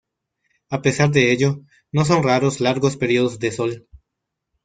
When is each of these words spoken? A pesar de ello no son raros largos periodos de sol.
A 0.71 0.81
pesar 0.81 1.11
de 1.11 1.31
ello 1.31 1.59
no 1.91 2.05
son 2.05 2.23
raros 2.23 2.59
largos 2.59 2.97
periodos 2.97 3.37
de 3.37 3.51
sol. 3.51 3.87